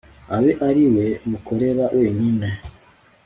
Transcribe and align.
abe 0.35 0.51
ari 0.67 0.83
we 0.93 1.07
mukorera 1.29 1.85
wenyine 1.99 2.47